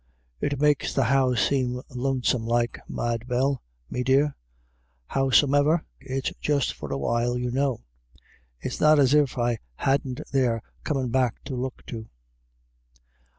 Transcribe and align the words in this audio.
It 0.39 0.59
makes 0.59 0.95
the 0.95 1.03
house 1.03 1.39
seem 1.49 1.79
lone 1.91 2.23
some 2.23 2.43
like, 2.47 2.79
Mad 2.89 3.27
Bell, 3.27 3.61
me 3.87 4.01
dear; 4.03 4.35
howsome'er, 5.11 5.85
it's 5.99 6.31
just 6.41 6.73
for 6.73 6.91
a 6.91 6.97
while 6.97 7.37
you 7.37 7.51
know. 7.51 7.81
It's 8.59 8.81
not 8.81 8.97
as 8.97 9.13
if 9.13 9.37
I 9.37 9.59
hadn't 9.75 10.21
their 10.31 10.63
comin' 10.83 11.09
back 11.11 11.43
to 11.43 11.55
look 11.55 11.85
to." 11.85 12.09